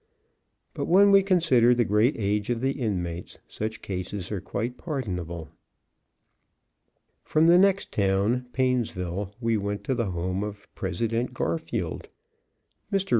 But 0.73 0.85
when 0.87 1.11
we 1.11 1.21
consider 1.21 1.75
the 1.75 1.85
great 1.85 2.15
age 2.17 2.49
of 2.49 2.59
the 2.59 2.71
inmates, 2.71 3.37
such 3.47 3.83
cases 3.83 4.31
are 4.31 4.41
quite 4.41 4.75
pardonable. 4.75 5.49
From 7.21 7.45
the 7.45 7.59
next 7.59 7.91
town, 7.91 8.47
Painesville, 8.51 9.35
we 9.39 9.57
went 9.57 9.83
to 9.83 9.93
the 9.93 10.09
home 10.09 10.43
of 10.43 10.67
President 10.73 11.35
Garfield. 11.35 12.07
Mr. 12.91 13.09